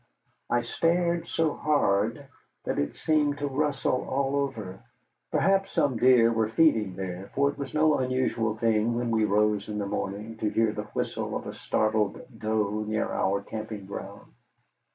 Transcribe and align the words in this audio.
I 0.49 0.63
stared 0.63 1.27
so 1.27 1.53
hard 1.53 2.25
that 2.65 2.79
it 2.79 2.95
seemed 2.97 3.37
to 3.37 3.45
rustle 3.47 4.03
all 4.09 4.35
over. 4.35 4.79
Perhaps 5.31 5.73
some 5.73 5.97
deer 5.97 6.33
were 6.33 6.49
feeding 6.49 6.95
there, 6.95 7.29
for 7.35 7.51
it 7.51 7.57
was 7.59 7.75
no 7.75 7.99
unusual 7.99 8.57
thing, 8.57 8.95
when 8.95 9.11
we 9.11 9.25
rose 9.25 9.69
in 9.69 9.77
the 9.77 9.85
morning, 9.85 10.37
to 10.37 10.49
hear 10.49 10.71
the 10.71 10.85
whistle 10.95 11.35
of 11.35 11.45
a 11.45 11.53
startled 11.53 12.19
doe 12.35 12.83
near 12.87 13.11
our 13.11 13.43
camping 13.43 13.85
ground. 13.85 14.31